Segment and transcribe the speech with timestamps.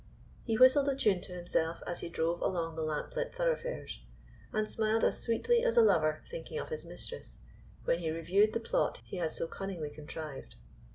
[0.43, 3.99] He whistled a tune to himself as he drove along the lamplit thoroughfares,
[4.51, 7.37] and smiled as sweetly as a lover thinking of his mistress
[7.83, 10.55] when he reviewed the plot he had so cunningly contrived.